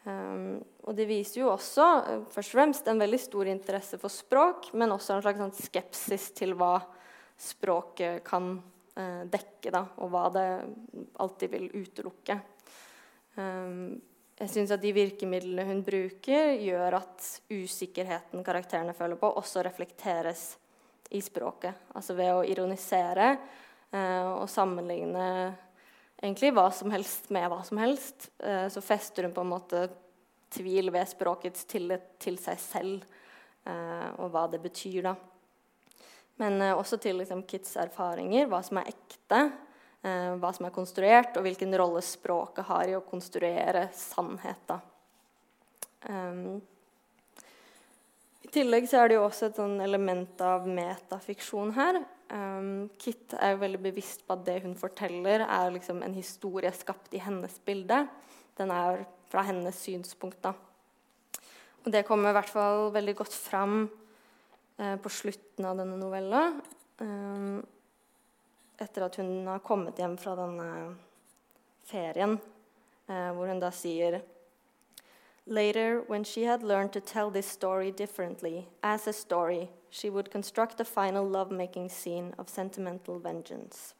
[0.00, 1.84] Um, og det viser jo også
[2.32, 6.30] først og fremst en veldig stor interesse for språk, men også en slags sånn skepsis
[6.38, 6.78] til hva
[7.36, 8.54] språket kan
[8.96, 10.46] uh, dekke, da, og hva det
[11.20, 12.38] alltid vil utelukke.
[13.36, 14.00] Um,
[14.40, 20.44] jeg syns at de virkemidlene hun bruker, gjør at usikkerheten karakterene føler på, også reflekteres
[21.12, 21.90] i språket.
[21.92, 25.26] Altså ved å ironisere eh, og sammenligne
[26.20, 29.88] egentlig hva som helst med hva som helst, eh, så fester hun på en måte
[30.50, 33.04] tvil ved språkets tillit til seg selv
[33.68, 35.14] eh, og hva det betyr, da.
[36.40, 39.44] Men eh, også til liksom, Kits erfaringer, hva som er ekte,
[40.00, 44.72] hva som er konstruert, og hvilken rolle språket har i å konstruere sannhet.
[46.08, 46.60] Um,
[48.40, 52.00] I tillegg så er det jo også et sånn element av metafiksjon her.
[52.30, 56.72] Um, Kit er jo veldig bevisst på at det hun forteller, er liksom en historie
[56.74, 58.04] skapt i hennes bilde.
[58.58, 60.40] Den er fra hennes synspunkt.
[60.42, 60.54] da.
[61.84, 63.82] Og det kommer i hvert fall veldig godt fram
[64.80, 66.46] uh, på slutten av denne novella.
[67.00, 67.60] Um,
[68.80, 70.68] etter at hun har kommet hjem fra denne
[71.86, 72.38] ferien,
[73.10, 74.20] uh, hvor hun da sier
[75.46, 80.30] Later, when she had learned to tell this story differently, as a story, she would
[80.30, 83.94] construct a final love-making scene of sentimental vengeance.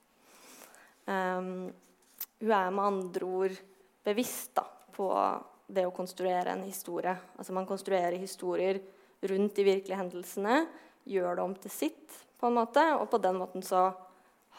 [1.06, 1.72] Um,
[2.38, 3.56] hun er med andre ord
[4.04, 4.62] bevisst da,
[4.94, 5.10] på
[5.66, 7.16] det å konstruere en historie.
[7.38, 8.78] Altså Man konstruerer historier
[9.20, 10.66] rundt de virkelige hendelsene,
[11.04, 13.88] gjør det om til sitt, på en måte, og på den måten så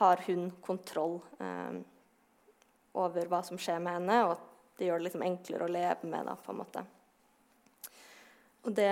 [0.02, 1.74] har hun kontroll eh,
[2.98, 6.26] over hva som skjer med henne, og det gjør det liksom enklere å leve med.
[6.26, 6.82] Da, på en måte.
[8.66, 8.90] Og det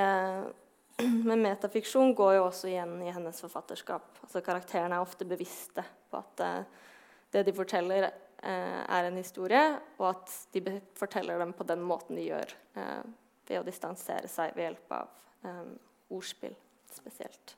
[1.29, 4.21] med metafiksjon går jo også igjen i hennes forfatterskap.
[4.21, 6.85] Altså Karakterene er ofte bevisste på at eh,
[7.33, 8.11] det de forteller,
[8.45, 9.65] eh, er en historie,
[9.97, 13.01] og at de forteller dem på den måten de gjør, uh,
[13.49, 15.73] ved å distansere seg ved hjelp av um,
[16.13, 16.53] ordspill
[16.93, 17.57] spesielt.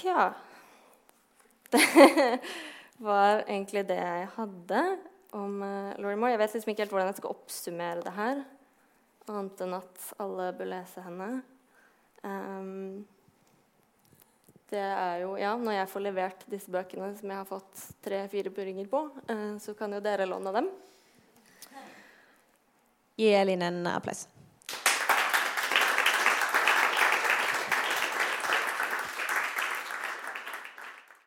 [0.00, 0.30] Ja
[1.70, 1.82] Det
[3.08, 4.82] var egentlig det jeg hadde
[5.36, 6.34] om uh, Laurie Moore.
[6.34, 8.40] Jeg vet liksom ikke helt hvordan jeg skal oppsummere det her,
[9.26, 11.28] annet enn at alle bør lese henne.
[12.22, 13.04] Um,
[14.70, 18.50] det er jo Ja, når jeg får levert disse bøkene som jeg har fått tre-fire
[18.54, 20.70] purringer på, uh, så kan jo dere låne dem.
[23.16, 24.26] Gi Elin en applaus.